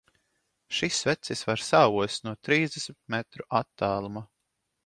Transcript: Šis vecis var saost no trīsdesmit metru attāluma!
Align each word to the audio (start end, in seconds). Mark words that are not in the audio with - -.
Šis 0.77 1.01
vecis 1.09 1.43
var 1.51 1.63
saost 1.67 2.27
no 2.31 2.35
trīsdesmit 2.49 3.01
metru 3.17 3.49
attāluma! 3.63 4.29